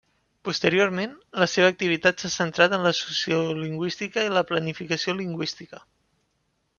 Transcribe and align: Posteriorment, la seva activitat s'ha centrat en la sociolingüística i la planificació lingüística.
Posteriorment, 0.47 1.11
la 1.41 1.47
seva 1.51 1.67
activitat 1.73 2.23
s'ha 2.23 2.31
centrat 2.35 2.73
en 2.77 2.87
la 2.89 2.93
sociolingüística 3.01 4.25
i 4.31 4.35
la 4.39 4.43
planificació 4.53 5.15
lingüística. 5.21 5.83